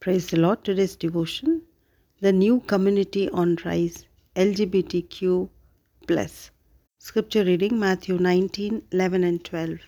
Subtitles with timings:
[0.00, 0.62] Praise the Lord.
[0.62, 1.62] Today's devotion
[2.20, 5.48] The New Community on Rise LGBTQ.
[6.06, 6.52] Plus.
[7.00, 9.78] Scripture reading Matthew 19 11 and 12.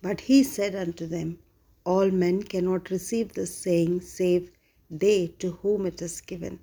[0.00, 1.40] But he said unto them,
[1.84, 4.50] All men cannot receive this saying save
[4.90, 6.58] they to whom it is given.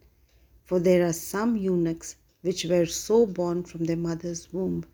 [0.64, 4.86] For there are some eunuchs which were so born from their mother's womb,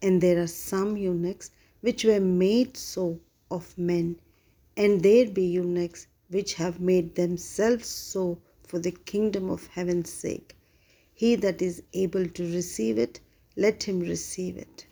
[0.00, 1.50] and there are some eunuchs
[1.80, 3.18] which were made so
[3.50, 4.20] of men,
[4.76, 10.56] and there be eunuchs which have made themselves so for the kingdom of heaven's sake.
[11.14, 13.20] He that is able to receive it,
[13.54, 14.86] let him receive it.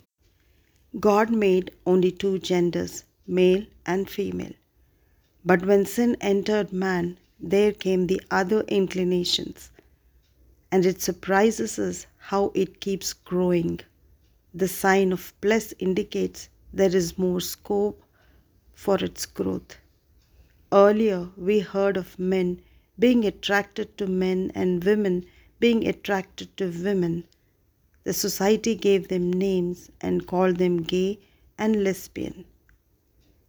[0.98, 4.52] God made only two genders, male and female.
[5.44, 9.70] But when sin entered man, there came the other inclinations.
[10.70, 13.80] And it surprises us how it keeps growing.
[14.52, 18.02] The sign of plus indicates there is more scope
[18.74, 19.78] for its growth.
[20.72, 22.62] Earlier, we heard of men
[22.96, 25.26] being attracted to men and women
[25.58, 27.24] being attracted to women.
[28.04, 31.18] The society gave them names and called them gay
[31.58, 32.44] and lesbian.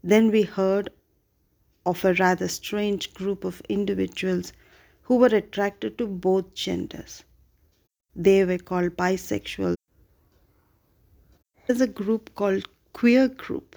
[0.03, 0.89] Then we heard
[1.85, 4.51] of a rather strange group of individuals
[5.03, 7.23] who were attracted to both genders.
[8.15, 9.75] They were called bisexual.
[11.67, 13.75] There's a group called queer group.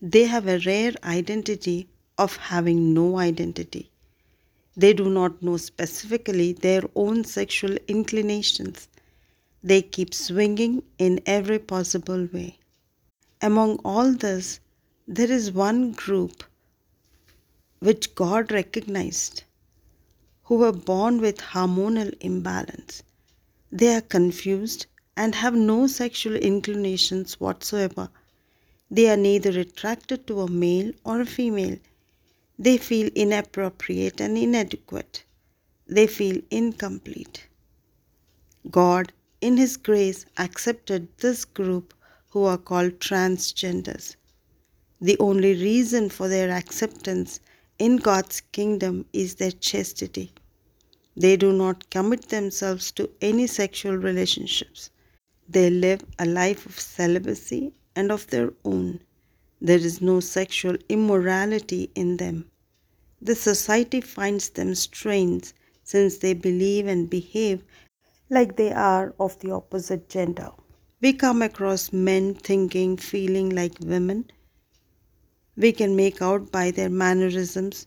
[0.00, 3.90] They have a rare identity of having no identity.
[4.76, 8.88] They do not know specifically their own sexual inclinations.
[9.62, 12.58] They keep swinging in every possible way.
[13.40, 14.60] Among all this,
[15.06, 16.44] there is one group
[17.80, 19.44] which God recognized
[20.44, 23.02] who were born with hormonal imbalance.
[23.70, 28.08] They are confused and have no sexual inclinations whatsoever.
[28.90, 31.78] They are neither attracted to a male or a female.
[32.58, 35.24] They feel inappropriate and inadequate.
[35.86, 37.46] They feel incomplete.
[38.70, 41.94] God, in His grace, accepted this group
[42.30, 44.16] who are called transgenders.
[45.00, 47.38] The only reason for their acceptance
[47.78, 50.32] in God's kingdom is their chastity.
[51.16, 54.90] They do not commit themselves to any sexual relationships.
[55.48, 59.00] They live a life of celibacy and of their own.
[59.60, 62.50] There is no sexual immorality in them.
[63.20, 65.52] The society finds them strange
[65.82, 67.64] since they believe and behave
[68.30, 70.50] like they are of the opposite gender.
[71.00, 74.30] We come across men thinking, feeling like women.
[75.56, 77.86] We can make out by their mannerisms.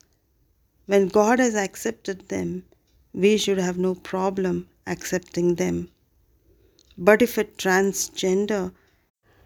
[0.87, 2.65] When God has accepted them,
[3.13, 5.89] we should have no problem accepting them.
[6.97, 8.73] But if a transgender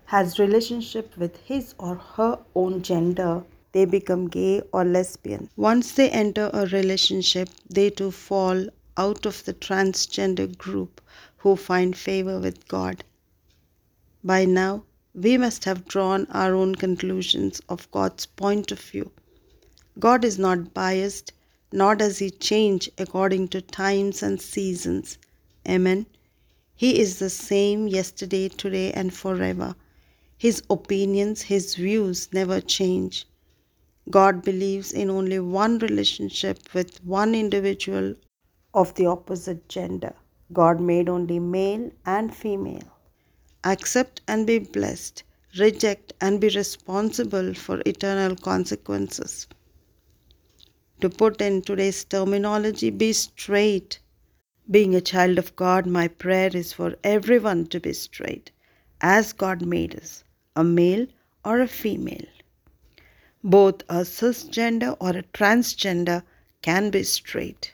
[0.05, 5.49] has relationship with his or her own gender, they become gay or lesbian.
[5.55, 8.67] Once they enter a relationship, they too fall
[8.97, 11.01] out of the transgender group
[11.37, 13.03] who find favor with God.
[14.23, 14.83] By now,
[15.13, 19.11] we must have drawn our own conclusions of God's point of view.
[19.97, 21.33] God is not biased,
[21.71, 25.17] nor does he change according to times and seasons.
[25.67, 26.05] Amen.
[26.75, 29.75] He is the same yesterday, today, and forever.
[30.45, 33.27] His opinions, his views never change.
[34.11, 38.13] God believes in only one relationship with one individual
[38.71, 40.13] of the opposite gender.
[40.53, 42.83] God made only male and female.
[43.63, 45.23] Accept and be blessed,
[45.57, 49.47] reject and be responsible for eternal consequences.
[51.01, 53.97] To put in today's terminology, be straight.
[54.69, 58.51] Being a child of God, my prayer is for everyone to be straight,
[59.01, 60.23] as God made us
[60.55, 61.07] a male
[61.43, 62.25] or a female.
[63.43, 66.23] Both a cisgender or a transgender
[66.61, 67.73] can be straight.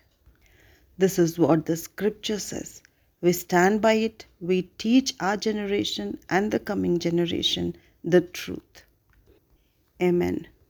[0.98, 2.82] This is what the scripture says.
[3.22, 8.84] We stand by it, we teach our generation and the coming generation the truth.
[10.02, 10.48] Amen.